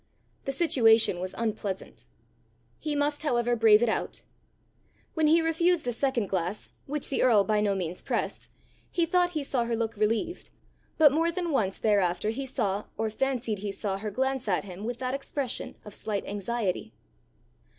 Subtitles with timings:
[0.45, 2.05] The situation was unpleasant.
[2.79, 4.23] He must, however, brave it out!
[5.13, 8.49] When he refused a second glass, which the earl by no means pressed,
[8.89, 10.49] he thought he saw her look relieved;
[10.97, 14.85] but more than once thereafter he saw, or fancied he saw her glance at him
[14.85, 16.95] with that expression of slight anxiety.